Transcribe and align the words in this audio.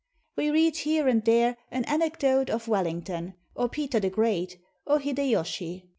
We 0.35 0.49
read 0.49 0.77
here 0.77 1.07
and 1.07 1.23
there 1.23 1.57
an 1.69 1.85
anecdote 1.85 2.49
of 2.49 2.65
WelHngton, 2.65 3.35
or 3.53 3.69
Peter 3.69 3.99
the 3.99 4.09
Great, 4.09 4.57
or 4.83 4.97
Hideyoshi. 4.97 5.87